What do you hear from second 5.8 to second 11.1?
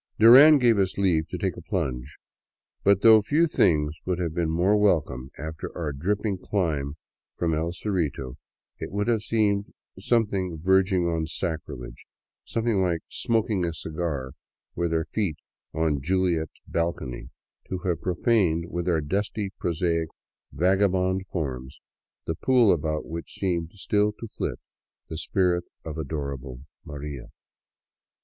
dripping climb from El Cerrito, it would have seemed something verging